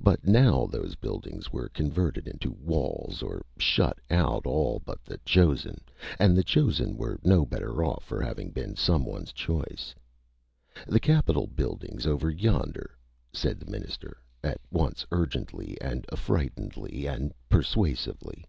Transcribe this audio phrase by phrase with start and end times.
[0.00, 5.82] But now those buildings were converted into walls to shut out all but the chosen
[6.18, 9.94] and the chosen were no better off for having been someone's choice.
[10.86, 12.96] "The capital building's over yonder,"
[13.30, 18.46] said the Minister, at once urgently and affrightedly and persuasively.